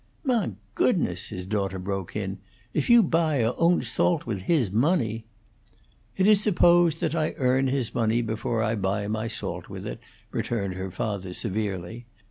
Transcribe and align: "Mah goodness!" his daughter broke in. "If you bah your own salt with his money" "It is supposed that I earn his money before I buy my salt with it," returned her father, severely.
"Mah 0.23 0.47
goodness!" 0.73 1.27
his 1.29 1.45
daughter 1.45 1.77
broke 1.77 2.15
in. 2.15 2.39
"If 2.73 2.89
you 2.89 3.03
bah 3.03 3.33
your 3.33 3.53
own 3.59 3.83
salt 3.83 4.25
with 4.25 4.41
his 4.49 4.71
money" 4.71 5.25
"It 6.17 6.25
is 6.25 6.41
supposed 6.41 7.01
that 7.01 7.13
I 7.13 7.35
earn 7.37 7.67
his 7.67 7.93
money 7.93 8.23
before 8.23 8.63
I 8.63 8.73
buy 8.73 9.07
my 9.07 9.27
salt 9.27 9.69
with 9.69 9.85
it," 9.85 10.01
returned 10.31 10.73
her 10.73 10.89
father, 10.89 11.33
severely. 11.33 12.07